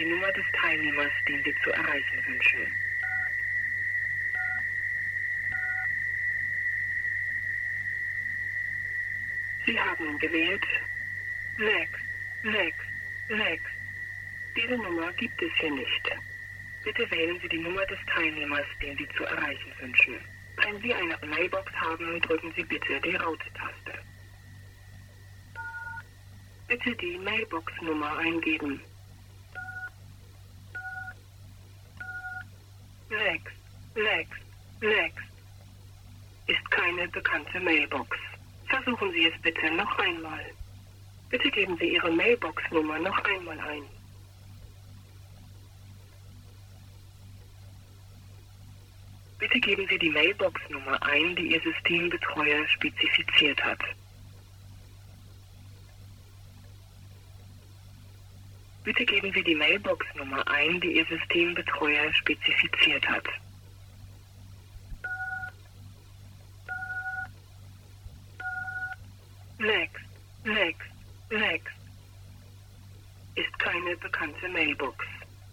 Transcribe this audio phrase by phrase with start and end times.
[0.00, 2.74] die Nummer des Teilnehmers, den Sie zu erreichen wünschen.
[9.66, 10.64] Sie haben gewählt.
[11.58, 12.02] Next,
[12.42, 12.80] next,
[13.28, 13.66] next.
[14.56, 16.10] Diese Nummer gibt es hier nicht.
[16.82, 20.14] Bitte wählen Sie die Nummer des Teilnehmers, den Sie zu erreichen wünschen.
[20.56, 23.98] Wenn Sie eine Mailbox haben, drücken Sie bitte die Raute-Taste.
[26.68, 28.80] Bitte die Mailbox-Nummer eingeben.
[33.10, 33.56] Next,
[34.00, 34.42] next,
[34.80, 35.24] next.
[36.46, 38.16] Ist keine bekannte Mailbox.
[38.66, 40.44] Versuchen Sie es bitte noch einmal.
[41.28, 43.82] Bitte geben Sie Ihre Mailbox-Nummer noch einmal ein.
[49.38, 53.80] Bitte geben Sie die Mailbox-Nummer ein, die Ihr Systembetreuer spezifiziert hat.
[58.84, 63.24] Bitte geben Sie die Mailbox-Nummer ein, die Ihr Systembetreuer spezifiziert hat.
[69.60, 70.00] Next,
[70.46, 70.88] next,
[71.30, 71.74] next.
[73.34, 75.04] Ist keine bekannte Mailbox.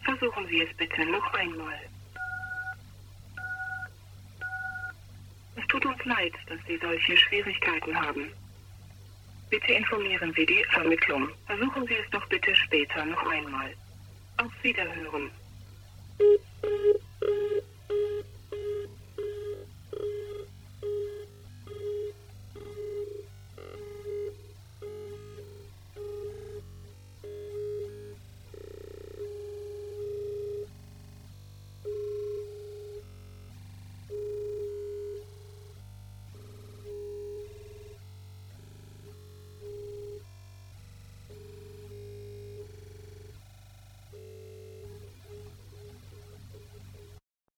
[0.05, 1.77] Versuchen Sie es bitte noch einmal.
[5.57, 8.31] Es tut uns leid, dass Sie solche Schwierigkeiten haben.
[9.49, 11.27] Bitte informieren Sie die Vermittlung.
[11.45, 13.73] Versuchen Sie es doch bitte später noch einmal.
[14.37, 15.29] Auf Wiederhören.